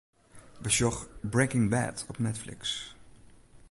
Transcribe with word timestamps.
Besjoch 0.61 1.07
'Breaking 1.23 1.69
Bad' 1.69 2.05
op 2.07 2.17
Netflix. 2.17 2.95